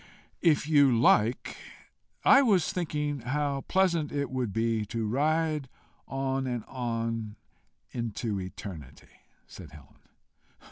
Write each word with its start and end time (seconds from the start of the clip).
"If 0.41 0.67
you 0.67 0.91
like. 0.99 1.57
I 2.25 2.41
was 2.41 2.73
thinking 2.73 3.19
how 3.19 3.61
pleasant 3.67 4.11
it 4.11 4.31
would 4.31 4.51
be 4.51 4.83
to 4.87 5.05
ride 5.05 5.69
on 6.07 6.47
and 6.47 6.63
on 6.65 7.35
into 7.91 8.39
eternity," 8.41 9.19
said 9.45 9.73
Helen. 9.73 9.99